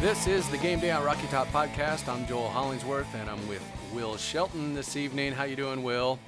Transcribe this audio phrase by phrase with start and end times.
[0.00, 2.08] This is the Game Day on Rocky Top podcast.
[2.08, 3.62] I'm Joel Hollingsworth, and I'm with
[3.92, 5.30] Will Shelton this evening.
[5.30, 6.18] How you doing, Will?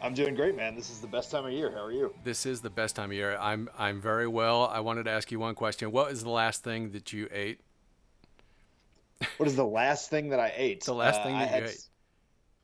[0.00, 0.76] I'm doing great, man.
[0.76, 1.72] This is the best time of year.
[1.72, 2.14] How are you?
[2.22, 3.36] This is the best time of year.
[3.40, 4.68] I'm I'm very well.
[4.68, 5.90] I wanted to ask you one question.
[5.90, 7.58] What is the last thing that you ate?
[9.38, 10.84] What is the last thing that I ate?
[10.84, 11.88] The last thing Uh, that I had, you ate.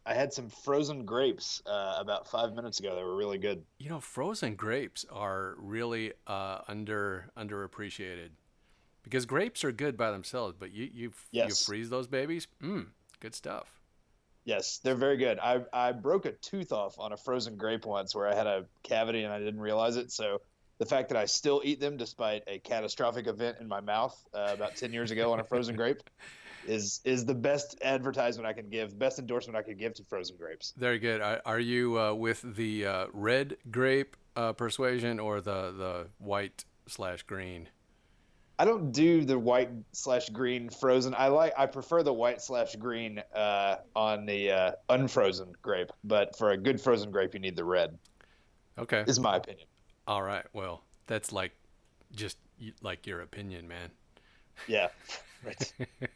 [0.06, 2.95] I had some frozen grapes uh, about five minutes ago.
[2.95, 3.65] They were really good.
[3.80, 8.28] You know, frozen grapes are really uh, under underappreciated
[9.02, 12.46] because grapes are good by themselves, but you you you freeze those babies.
[12.62, 12.86] Mmm,
[13.20, 13.80] good stuff.
[14.45, 15.38] Yes, they're very good.
[15.38, 18.64] I I broke a tooth off on a frozen grape once where I had a
[18.82, 20.10] cavity and I didn't realize it.
[20.10, 20.40] So
[20.78, 24.50] the fact that I still eat them despite a catastrophic event in my mouth uh,
[24.52, 26.02] about ten years ago on a frozen grape
[26.66, 30.37] is is the best advertisement I can give, best endorsement I could give to frozen
[30.37, 30.73] grapes.
[30.76, 31.21] Very good.
[31.21, 36.65] Are, are you uh, with the uh, red grape uh, persuasion or the the white
[36.87, 37.68] slash green?
[38.60, 41.14] I don't do the white slash green frozen.
[41.16, 45.90] I like I prefer the white slash green uh, on the uh, unfrozen grape.
[46.04, 47.98] But for a good frozen grape, you need the red.
[48.78, 49.02] Okay.
[49.06, 49.66] Is my opinion.
[50.06, 50.44] All right.
[50.52, 51.52] Well, that's like
[52.14, 52.36] just
[52.82, 53.90] like your opinion, man.
[54.68, 54.88] Yeah.
[55.42, 55.72] Right.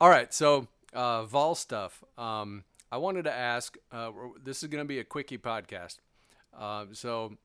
[0.00, 0.32] All right.
[0.32, 2.04] So, uh, Vol stuff.
[2.16, 3.76] Um, I wanted to ask.
[3.90, 4.12] Uh,
[4.44, 5.98] this is going to be a quickie podcast.
[6.56, 7.36] Uh, so,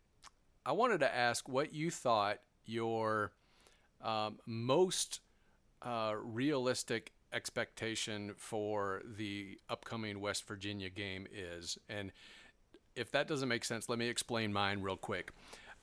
[0.68, 3.32] I wanted to ask what you thought your
[4.02, 5.22] um, most
[5.82, 12.12] uh, realistic expectation for the upcoming West Virginia game is, and
[12.96, 15.32] if that doesn't make sense, let me explain mine real quick.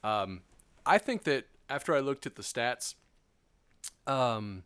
[0.03, 0.43] Um,
[0.85, 2.95] I think that after I looked at the stats,
[4.07, 4.65] um,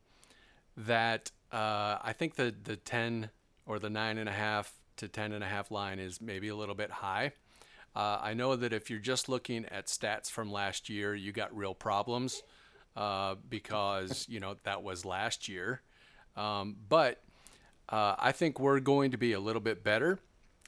[0.76, 3.30] that uh, I think the the ten
[3.66, 6.56] or the nine and a half to ten and a half line is maybe a
[6.56, 7.32] little bit high.
[7.94, 11.54] Uh, I know that if you're just looking at stats from last year, you got
[11.56, 12.42] real problems
[12.96, 15.82] uh, because you know that was last year.
[16.36, 17.22] Um, but
[17.88, 20.18] uh, I think we're going to be a little bit better.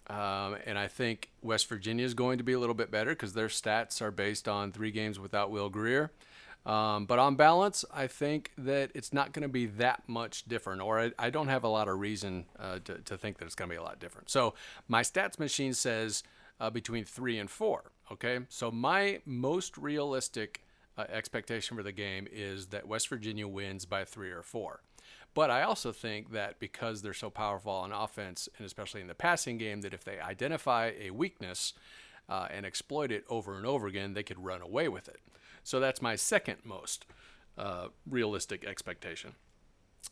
[0.08, 3.34] Um, and I think West Virginia is going to be a little bit better because
[3.34, 6.10] their stats are based on three games without Will Grier.
[6.64, 10.80] Um, but on balance, I think that it's not going to be that much different,
[10.80, 13.54] or I, I don't have a lot of reason uh, to, to think that it's
[13.54, 14.30] going to be a lot different.
[14.30, 14.54] So
[14.86, 16.22] my stats machine says
[16.60, 17.90] uh, between three and four.
[18.10, 20.61] Okay, so my most realistic
[20.96, 24.80] uh, expectation for the game is that West Virginia wins by three or four.
[25.34, 29.14] But I also think that because they're so powerful on offense, and especially in the
[29.14, 31.72] passing game, that if they identify a weakness
[32.28, 35.20] uh, and exploit it over and over again, they could run away with it.
[35.64, 37.06] So that's my second most
[37.56, 39.34] uh, realistic expectation.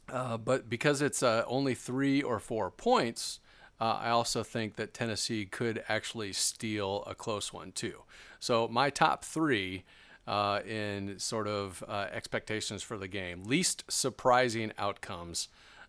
[0.09, 3.41] Uh, but because it's uh, only three or four points,
[3.81, 8.03] uh, I also think that Tennessee could actually steal a close one too.
[8.39, 9.85] So my top three
[10.27, 15.49] uh, in sort of uh, expectations for the game, least surprising outcomes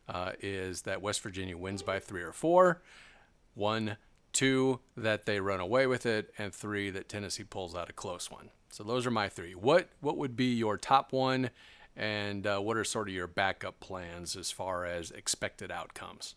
[0.10, 2.82] uh, is that West Virginia wins by three or four,
[3.54, 3.98] one,
[4.34, 8.32] two, that they run away with it, and three, that Tennessee pulls out a close
[8.32, 8.50] one.
[8.70, 9.54] So those are my three.
[9.54, 11.50] What what would be your top one,
[11.96, 16.36] and uh, what are sort of your backup plans as far as expected outcomes?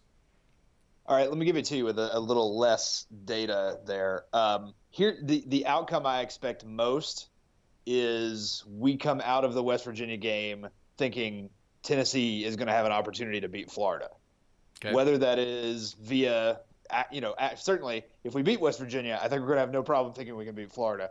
[1.07, 4.25] All right, let me give it to you with a, a little less data there.
[4.33, 7.29] Um, here, the the outcome I expect most
[7.87, 11.51] is we come out of the West Virginia game thinking
[11.83, 14.09] Tennessee is going to have an opportunity to beat Florida.
[14.83, 14.95] Okay.
[14.95, 16.61] Whether that is via,
[17.13, 19.83] you know, certainly if we beat West Virginia, I think we're going to have no
[19.83, 21.11] problem thinking we can beat Florida.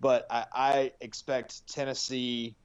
[0.00, 2.56] But I, I expect Tennessee.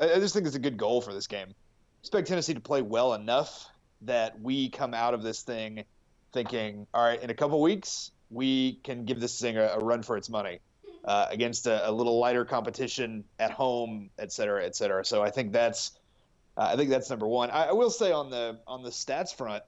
[0.00, 1.54] I just think it's a good goal for this game.
[2.00, 3.66] Expect Tennessee to play well enough
[4.02, 5.84] that we come out of this thing
[6.32, 10.02] thinking, all right, in a couple weeks we can give this thing a, a run
[10.02, 10.60] for its money
[11.04, 15.04] uh, against a, a little lighter competition at home, et cetera, et cetera.
[15.04, 15.92] So I think that's
[16.56, 17.50] uh, I think that's number one.
[17.50, 19.62] I, I will say on the on the stats front,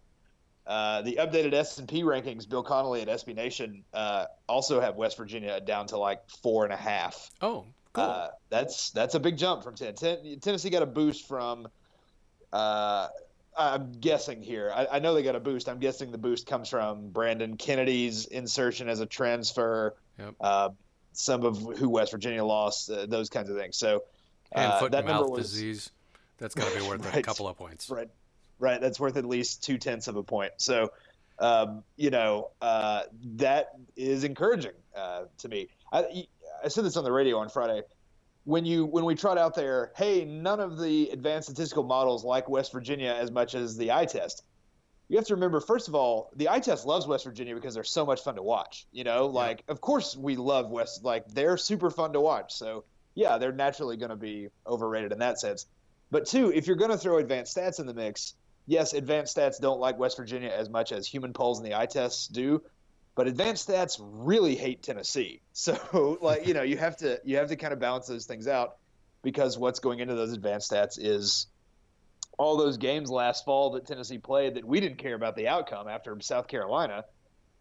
[0.67, 4.97] uh, the updated S and P rankings, Bill Connolly at SB Nation uh, also have
[4.97, 7.31] West Virginia down to like four and a half.
[7.43, 8.05] Oh, cool.
[8.05, 9.95] Uh, that's that's a big jump from ten.
[9.95, 11.69] Ten- Tennessee got a boost from.
[12.53, 13.09] Uh,
[13.59, 14.71] I'm guessing here.
[14.75, 15.69] I, I know they got a boost.
[15.69, 19.97] I'm guessing the boost comes from Brandon Kennedy's insertion as a transfer.
[20.19, 20.35] Yep.
[20.41, 20.69] Uh,
[21.17, 23.77] some of who West Virginia lost, uh, those kinds of things.
[23.77, 24.03] So
[24.53, 25.91] and uh, foot that and number mouth was disease.
[26.39, 27.89] That's got to be worth a couple of points.
[27.91, 28.09] right,
[28.59, 28.81] right.
[28.81, 30.53] That's worth at least two tenths of a point.
[30.59, 30.93] So,
[31.39, 33.03] um, you know, uh,
[33.37, 35.69] that is encouraging uh, to me.
[35.93, 36.27] I,
[36.63, 37.83] I said this on the radio on Friday.
[38.45, 42.49] When you when we trot out there, hey, none of the advanced statistical models like
[42.49, 44.45] West Virginia as much as the eye test.
[45.09, 47.85] You have to remember, first of all, the eye test loves West Virginia because they're
[47.85, 48.87] so much fun to watch.
[48.93, 52.53] You know, like of course we love West, like they're super fun to watch.
[52.53, 55.67] So yeah, they're naturally going to be overrated in that sense.
[56.11, 58.35] But two, if you're going to throw advanced stats in the mix,
[58.67, 61.87] yes, advanced stats don't like West Virginia as much as human polls and the eye
[61.87, 62.63] tests do,
[63.15, 65.41] but advanced stats really hate Tennessee.
[65.53, 68.47] So like you know you have to you have to kind of balance those things
[68.47, 68.77] out
[69.23, 71.47] because what's going into those advanced stats is
[72.39, 75.89] all those games last fall that Tennessee played that we didn't care about the outcome
[75.89, 77.05] after South Carolina,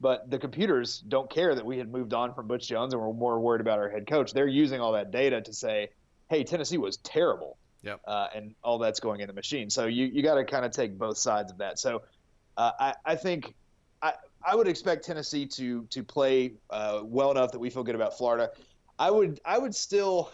[0.01, 3.13] but the computers don't care that we had moved on from Butch Jones and we're
[3.13, 4.33] more worried about our head coach.
[4.33, 5.89] They're using all that data to say,
[6.29, 7.57] hey, Tennessee was terrible.
[7.83, 8.01] Yep.
[8.05, 9.69] Uh, and all that's going in the machine.
[9.69, 11.77] So you, you got to kind of take both sides of that.
[11.77, 12.01] So
[12.57, 13.53] uh, I, I think
[14.01, 14.13] I,
[14.43, 18.17] I would expect Tennessee to to play uh, well enough that we feel good about
[18.17, 18.51] Florida.
[18.97, 20.31] I would I would still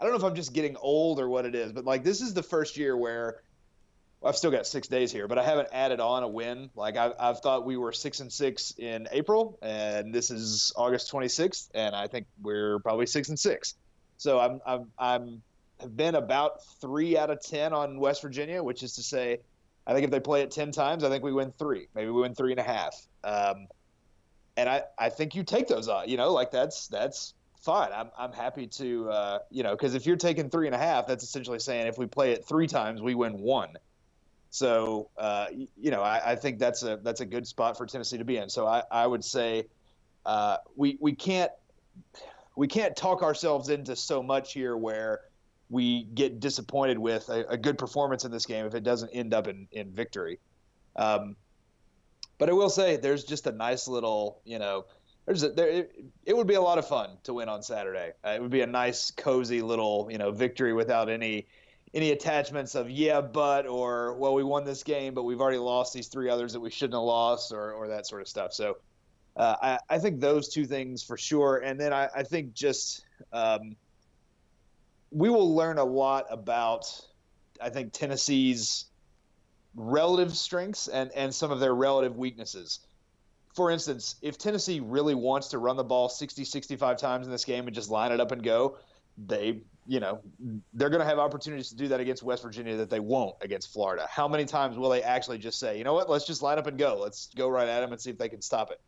[0.00, 2.20] I don't know if I'm just getting old or what it is, but like this
[2.20, 3.42] is the first year where
[4.20, 6.70] well, I've still got six days here, but I haven't added on a win.
[6.74, 11.12] Like I've, I've thought we were six and six in April, and this is August
[11.12, 13.74] 26th, and I think we're probably six and six.
[14.16, 15.42] So I'm I'm I'm
[15.80, 19.38] have been about three out of ten on West Virginia, which is to say,
[19.86, 21.86] I think if they play it ten times, I think we win three.
[21.94, 22.96] Maybe we win three and a half.
[23.22, 23.68] Um,
[24.56, 26.08] and I, I think you take those on.
[26.08, 27.34] You know, like that's that's
[27.68, 27.92] fine.
[27.92, 31.06] I'm, I'm happy to, uh, you know, because if you're taking three and a half,
[31.06, 33.74] that's essentially saying if we play it three times, we win one.
[34.48, 38.16] So, uh, you know, I, I, think that's a that's a good spot for Tennessee
[38.16, 38.48] to be in.
[38.48, 39.66] So I, I would say
[40.24, 41.52] uh, we we can't
[42.56, 45.20] we can't talk ourselves into so much here where
[45.68, 49.34] we get disappointed with a, a good performance in this game if it doesn't end
[49.34, 50.38] up in in victory.
[50.96, 51.36] Um,
[52.38, 54.86] but I will say there's just a nice little, you know,
[55.28, 58.12] there's a, there, it, it, would be a lot of fun to win on Saturday.
[58.24, 61.46] Uh, it would be a nice, cozy little, you know, victory without any
[61.92, 65.92] any attachments of yeah, but or well, we won this game, but we've already lost
[65.92, 68.54] these three others that we shouldn't have lost, or or that sort of stuff.
[68.54, 68.78] So
[69.36, 73.04] uh, I, I think those two things for sure, and then I, I think just
[73.30, 73.76] um,
[75.10, 76.86] we will learn a lot about
[77.60, 78.86] I think Tennessee's
[79.74, 82.80] relative strengths and and some of their relative weaknesses
[83.58, 87.44] for instance, if Tennessee really wants to run the ball 60, 65 times in this
[87.44, 88.78] game and just line it up and go,
[89.26, 90.20] they, you know,
[90.74, 93.72] they're going to have opportunities to do that against West Virginia that they won't against
[93.72, 94.06] Florida.
[94.08, 96.68] How many times will they actually just say, you know what, let's just line up
[96.68, 97.00] and go.
[97.02, 98.80] Let's go right at them and see if they can stop it.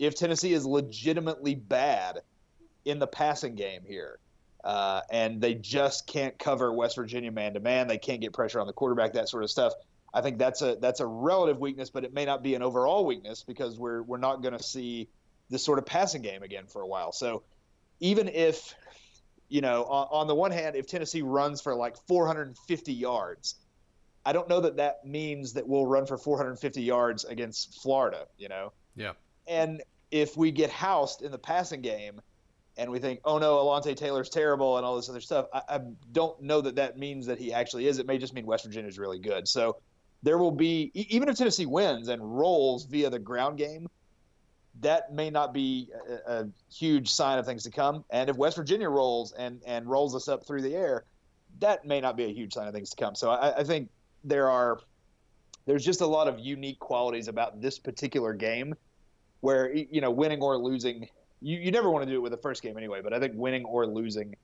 [0.00, 2.18] If Tennessee is legitimately bad
[2.84, 4.18] in the passing game here,
[4.64, 8.58] uh, and they just can't cover West Virginia man to man, they can't get pressure
[8.58, 9.72] on the quarterback, that sort of stuff
[10.12, 13.06] I think that's a that's a relative weakness, but it may not be an overall
[13.06, 15.08] weakness because we're we're not going to see
[15.50, 17.12] this sort of passing game again for a while.
[17.12, 17.42] So
[18.00, 18.74] even if
[19.48, 23.56] you know, on, on, the one hand, if Tennessee runs for like 450 yards,
[24.24, 28.26] I don't know that that means that we'll run for 450 yards against Florida.
[28.38, 28.72] You know.
[28.96, 29.12] Yeah.
[29.48, 32.20] And if we get housed in the passing game,
[32.76, 35.80] and we think, oh no, Alontae Taylor's terrible and all this other stuff, I, I
[36.12, 37.98] don't know that that means that he actually is.
[37.98, 39.48] It may just mean West Virginia is really good.
[39.48, 39.76] So
[40.22, 43.88] there will be even if Tennessee wins and rolls via the ground game,
[44.80, 45.90] that may not be
[46.26, 48.04] a, a, huge sign of things to come.
[48.10, 51.04] And if West Virginia rolls and and rolls us up through the air,
[51.60, 53.14] that may not be a huge sign of things to come.
[53.14, 53.88] So I, I think
[54.24, 54.80] there are
[55.66, 58.74] there's just a lot of unique qualities about this particular game
[59.40, 61.08] where you know winning or losing
[61.40, 63.32] you, you never want to do it with the first game anyway but i think
[63.36, 64.34] winning or losing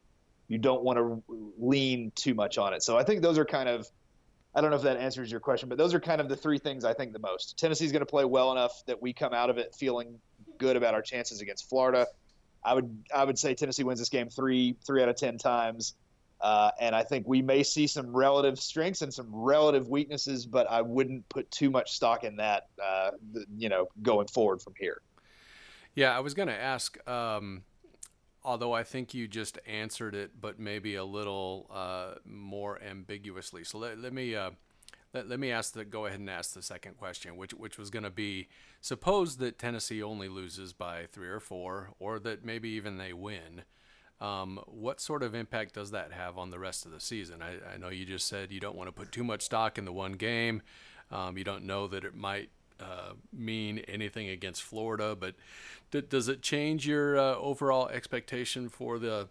[0.48, 1.22] you don't want to
[1.58, 3.90] lean too much on it so i think those are kind of
[4.56, 6.58] I don't know if that answers your question, but those are kind of the three
[6.58, 7.58] things I think the most.
[7.58, 10.18] Tennessee's going to play well enough that we come out of it feeling
[10.56, 12.06] good about our chances against Florida.
[12.64, 15.92] I would I would say Tennessee wins this game three three out of ten times,
[16.40, 20.68] uh, and I think we may see some relative strengths and some relative weaknesses, but
[20.70, 22.68] I wouldn't put too much stock in that.
[22.82, 23.10] Uh,
[23.58, 25.02] you know, going forward from here.
[25.94, 26.96] Yeah, I was going to ask.
[27.06, 27.62] Um
[28.46, 33.64] although I think you just answered it, but maybe a little uh, more ambiguously.
[33.64, 34.52] So let, let me uh,
[35.12, 37.90] let, let me ask the go ahead and ask the second question, which which was
[37.90, 38.48] going to be:
[38.80, 43.64] suppose that Tennessee only loses by three or four, or that maybe even they win.
[44.18, 47.42] Um, what sort of impact does that have on the rest of the season?
[47.42, 49.84] I, I know you just said you don't want to put too much stock in
[49.84, 50.62] the one game.
[51.10, 52.48] Um, you don't know that it might
[52.80, 55.34] uh, mean anything against Florida, but
[55.90, 59.28] d- does it change your uh, overall expectation for the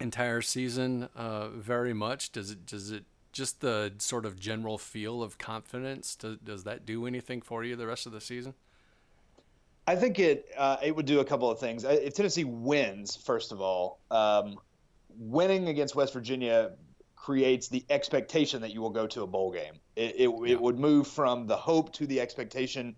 [0.00, 2.32] entire season uh, very much?
[2.32, 6.16] Does it does it just the sort of general feel of confidence?
[6.16, 8.54] Does, does that do anything for you the rest of the season?
[9.86, 11.84] I think it uh, it would do a couple of things.
[11.84, 14.58] If Tennessee wins, first of all, um,
[15.16, 16.72] winning against West Virginia
[17.14, 19.74] creates the expectation that you will go to a bowl game.
[19.96, 20.52] It, it, yeah.
[20.52, 22.94] it would move from the hope to the expectation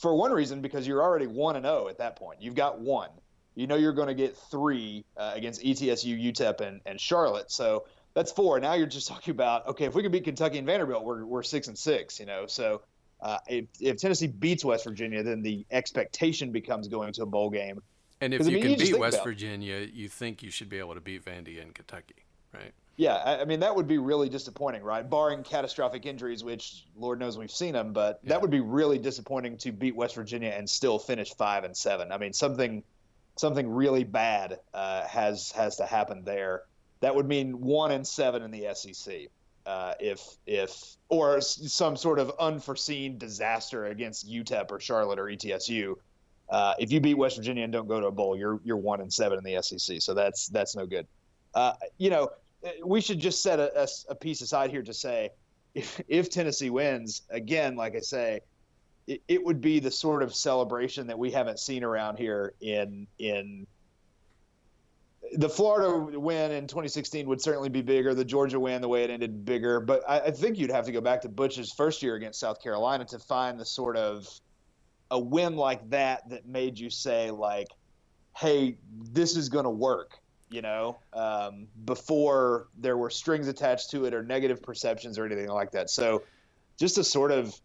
[0.00, 2.40] for one reason because you're already 1 and 0 at that point.
[2.40, 3.10] You've got one.
[3.54, 7.50] You know you're going to get three uh, against ETSU, UTEP, and, and Charlotte.
[7.50, 7.84] So
[8.14, 8.58] that's four.
[8.60, 11.42] Now you're just talking about okay, if we can beat Kentucky and Vanderbilt, we're we're
[11.42, 12.18] six and six.
[12.18, 12.82] You know, so
[13.20, 17.50] uh, if, if Tennessee beats West Virginia, then the expectation becomes going to a bowl
[17.50, 17.80] game.
[18.20, 20.78] And if you I mean, can you beat West Virginia, you think you should be
[20.78, 22.24] able to beat Vandy and Kentucky,
[22.54, 22.72] right?
[22.96, 25.08] Yeah, I, I, mean that would be really disappointing, right?
[25.08, 28.30] Barring catastrophic injuries, which Lord knows we've seen them, but yeah.
[28.30, 32.12] that would be really disappointing to beat West Virginia and still finish five and seven.
[32.12, 32.82] I mean something
[33.36, 36.62] something really bad uh, has has to happen there.
[37.00, 39.28] That would mean one and seven in the SEC.
[39.64, 45.94] Uh, if if or some sort of unforeseen disaster against UTEP or Charlotte or ETSU.
[46.50, 49.00] Uh, if you beat West Virginia and don't go to a bowl, you're you're one
[49.00, 50.02] and seven in the SEC.
[50.02, 51.06] So that's that's no good.
[51.54, 52.30] Uh, you know,
[52.84, 55.30] we should just set a, a, a, piece aside here to say,
[55.74, 58.40] if if Tennessee wins again, like I say,
[59.06, 63.06] it, it would be the sort of celebration that we haven't seen around here in
[63.18, 63.66] in
[65.34, 68.14] the Florida win in 2016 would certainly be bigger.
[68.14, 69.80] The Georgia win, the way it ended, bigger.
[69.80, 72.62] But I, I, think you'd have to go back to Butch's first year against South
[72.62, 74.28] Carolina to find the sort of
[75.10, 77.68] a win like that that made you say like,
[78.36, 78.76] "Hey,
[79.10, 80.18] this is going to work."
[80.52, 85.48] You know, um, before there were strings attached to it or negative perceptions or anything
[85.48, 85.90] like that.
[85.90, 86.22] So,
[86.78, 87.58] just a sort of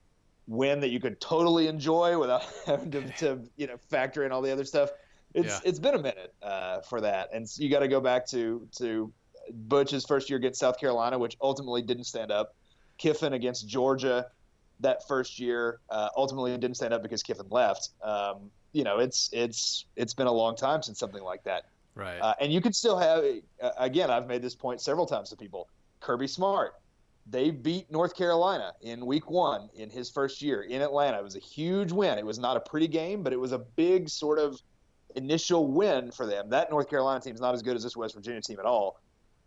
[0.47, 4.41] win that you could totally enjoy without having to, to you know factor in all
[4.41, 4.89] the other stuff
[5.33, 5.69] it's yeah.
[5.69, 9.11] it's been a minute uh, for that, and you got to go back to to
[9.51, 12.55] Butch's first year against South Carolina, which ultimately didn't stand up.
[12.97, 14.27] Kiffin against Georgia
[14.79, 17.89] that first year uh, ultimately didn't stand up because Kiffin left.
[18.01, 21.65] Um, you know, it's it's it's been a long time since something like that.
[21.97, 22.19] Right.
[22.19, 23.23] Uh, and you could still have
[23.61, 24.11] uh, again.
[24.11, 25.67] I've made this point several times to people.
[25.99, 26.73] Kirby Smart,
[27.25, 31.17] they beat North Carolina in Week One in his first year in Atlanta.
[31.17, 32.19] It was a huge win.
[32.19, 34.61] It was not a pretty game, but it was a big sort of
[35.15, 36.49] initial win for them.
[36.49, 39.01] That North Carolina team is not as good as this West Virginia team at all.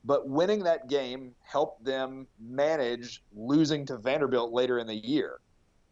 [0.04, 5.40] But winning that game helped them manage losing to Vanderbilt later in the year.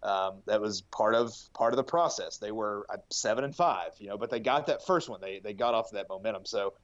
[0.03, 2.39] Um, that was part of part of the process.
[2.39, 5.21] They were uh, seven and five, you know, but they got that first one.
[5.21, 6.47] They they got off that momentum.
[6.47, 6.75] So,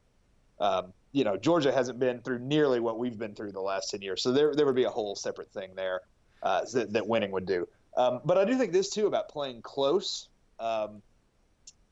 [0.58, 4.02] um, you know, Georgia hasn't been through nearly what we've been through the last ten
[4.02, 4.22] years.
[4.22, 6.00] So there there would be a whole separate thing there
[6.42, 7.68] uh, that, that winning would do.
[7.96, 10.28] Um, but I do think this too about playing close.
[10.58, 11.02] Um,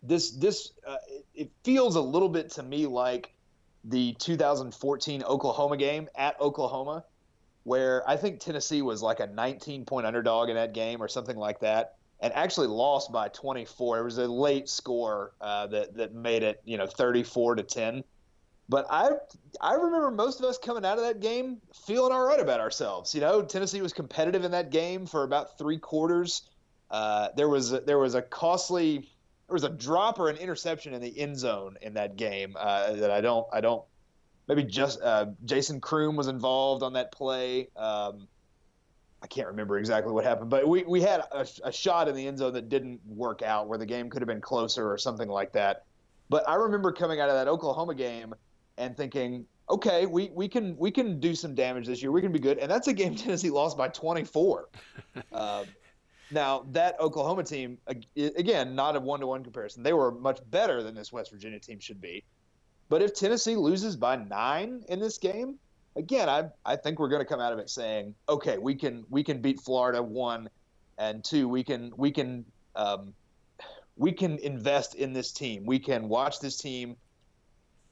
[0.02, 0.96] this this uh,
[1.34, 3.32] it feels a little bit to me like
[3.84, 7.04] the 2014 Oklahoma game at Oklahoma,
[7.64, 11.36] where I think Tennessee was like a 19 point underdog in that game or something
[11.36, 13.98] like that, and actually lost by 24.
[13.98, 18.04] It was a late score uh, that that made it you know 34 to 10.
[18.68, 19.10] But I
[19.60, 23.14] I remember most of us coming out of that game feeling all right about ourselves.
[23.14, 26.48] You know, Tennessee was competitive in that game for about three quarters.
[26.90, 29.08] Uh, there was a, there was a costly
[29.48, 32.92] there was a drop or an interception in the end zone in that game uh,
[32.92, 33.84] that I don't I don't
[34.54, 37.68] maybe just uh, Jason Croom was involved on that play.
[37.76, 38.28] Um,
[39.22, 42.26] I can't remember exactly what happened, but we, we had a, a, shot in the
[42.26, 45.28] end zone that didn't work out where the game could have been closer or something
[45.28, 45.84] like that.
[46.28, 48.34] But I remember coming out of that Oklahoma game
[48.78, 52.10] and thinking, okay, we, we can we can do some damage this year.
[52.10, 54.68] We can be good, and that's a game Tennessee lost by 24.
[55.32, 55.64] uh,
[56.30, 57.78] now that Oklahoma team,
[58.16, 59.82] again, not a one-to-one comparison.
[59.82, 62.24] They were much better than this West Virginia team should be.
[62.92, 65.58] But if Tennessee loses by nine in this game,
[65.96, 69.06] again, I I think we're going to come out of it saying, okay, we can
[69.08, 70.50] we can beat Florida one,
[70.98, 72.44] and two, we can we can
[72.76, 73.14] um,
[73.96, 75.64] we can invest in this team.
[75.64, 76.94] We can watch this team.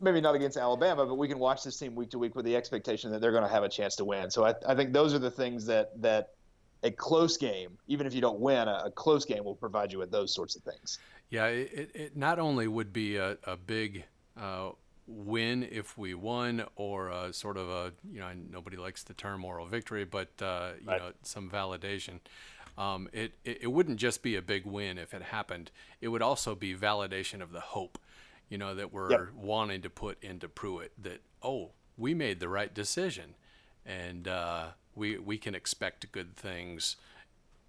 [0.03, 2.55] Maybe not against Alabama, but we can watch this team week to week with the
[2.55, 4.31] expectation that they're going to have a chance to win.
[4.31, 6.35] So I, I think those are the things that that
[6.83, 9.99] a close game, even if you don't win, a, a, close game will provide you
[9.99, 10.99] with those sorts of things.
[11.31, 14.05] Yeah, it, it not only would be a, a big
[14.37, 14.71] uh,
[15.07, 19.41] win if we won, or a, sort of a you know nobody likes the term
[19.41, 21.01] moral victory, but uh, you right.
[21.01, 22.21] know some validation.
[22.79, 25.71] Um, it, it it wouldn't just be a big win if it happened.
[26.01, 27.99] It would also be validation of the hope,
[28.49, 29.21] you know, that we're yep.
[29.35, 30.93] wanting to put into Pruitt.
[31.03, 33.35] That oh, we made the right decision,
[33.85, 36.97] and uh, we we can expect good things.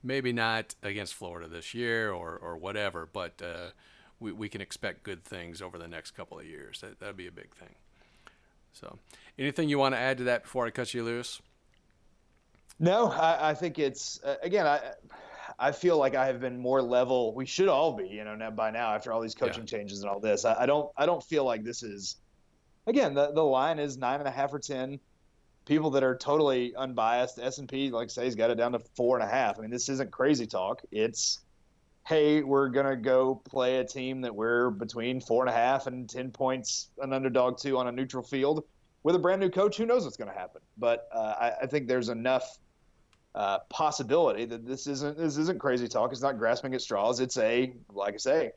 [0.03, 3.69] Maybe not against Florida this year or, or whatever, but uh,
[4.21, 6.79] we, we can expect good things over the next couple of years.
[6.81, 7.75] That that'd be a big thing.
[8.73, 8.99] So,
[9.37, 11.41] anything you want to add to that before I cut you loose?
[12.79, 14.65] No, I, I think it's uh, again.
[14.65, 14.79] I
[15.59, 17.35] I feel like I have been more level.
[17.35, 19.77] We should all be, you know, now by now after all these coaching yeah.
[19.77, 20.45] changes and all this.
[20.45, 22.15] I, I, don't I don't feel like this is.
[22.87, 24.99] Again, the the line is nine and a half or ten
[25.65, 28.71] people that are totally unbiased, S and P, like I say, has got it down
[28.71, 29.59] to four and a half.
[29.59, 30.81] I mean, this isn't crazy talk.
[30.91, 31.39] It's
[32.07, 36.09] hey, we're gonna go play a team that we're between four and a half and
[36.09, 38.63] ten points an underdog to on a neutral field,
[39.03, 40.61] with a brand new coach, who knows what's going to happen?
[40.77, 42.59] But uh, I, I, think there's enough
[43.33, 46.11] uh, possibility that this isn't this isn't crazy talk.
[46.11, 47.19] It's not grasping at straws.
[47.19, 48.51] It's a like I say,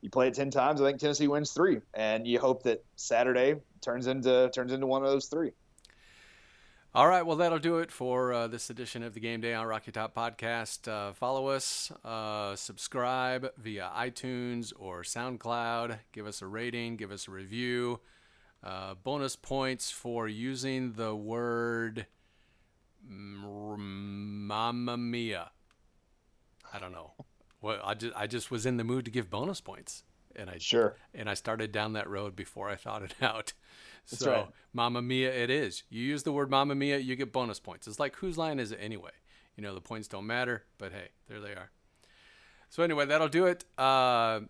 [0.00, 0.80] you play it ten times.
[0.80, 5.04] I think Tennessee wins three, and you hope that Saturday turns into turns into one
[5.04, 5.52] of those three.
[6.96, 9.66] All right, well, that'll do it for uh, this edition of the Game Day on
[9.66, 10.86] Rocky Top podcast.
[10.86, 15.98] Uh, follow us, uh, subscribe via iTunes or SoundCloud.
[16.12, 17.98] Give us a rating, give us a review.
[18.62, 22.06] Uh, bonus points for using the word
[23.04, 25.50] Mamma Mia.
[26.72, 27.14] I don't know.
[27.60, 30.04] Well, I just I just was in the mood to give bonus points,
[30.36, 33.52] and I sure and I started down that road before I thought it out.
[34.10, 34.48] That's so, right.
[34.72, 35.82] Mamma Mia, it is.
[35.88, 37.86] You use the word Mamma Mia, you get bonus points.
[37.86, 39.12] It's like whose line is it anyway?
[39.56, 41.70] You know, the points don't matter, but hey, there they are.
[42.70, 43.64] So anyway, that'll do it.
[43.78, 44.40] Uh,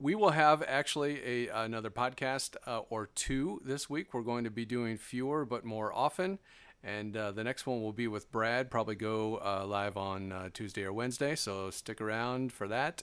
[0.00, 4.14] we will have actually a another podcast uh, or two this week.
[4.14, 6.38] We're going to be doing fewer but more often,
[6.82, 8.70] and uh, the next one will be with Brad.
[8.70, 11.36] Probably go uh, live on uh, Tuesday or Wednesday.
[11.36, 13.02] So stick around for that.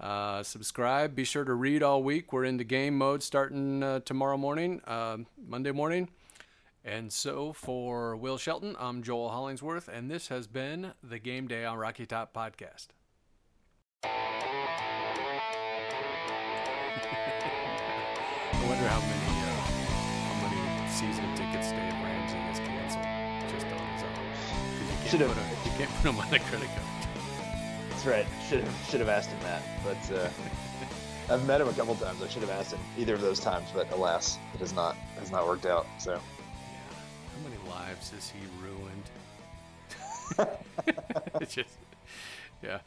[0.00, 1.14] Uh, subscribe.
[1.14, 2.32] Be sure to read all week.
[2.32, 6.08] We're in the game mode starting uh, tomorrow morning, uh, Monday morning.
[6.84, 11.64] And so for Will Shelton, I'm Joel Hollingsworth, and this has been the Game Day
[11.64, 12.88] on Rocky Top podcast.
[14.04, 14.10] I
[18.68, 19.62] wonder how many uh,
[20.28, 20.60] how many
[20.90, 23.06] season tickets Dave Ramsey has canceled
[23.50, 24.10] just on his own.
[25.02, 27.03] Because you, can't put a- you can't put them on the credit card.
[28.04, 28.26] That's right.
[28.50, 30.28] Should have should have asked him that, but uh,
[31.32, 32.22] I've met him a couple times.
[32.22, 35.30] I should have asked him either of those times, but alas, it has not has
[35.30, 35.86] not worked out.
[35.96, 36.18] So Yeah.
[36.18, 39.08] How many lives has he ruined?
[41.40, 41.70] It's just,
[42.62, 42.80] yeah.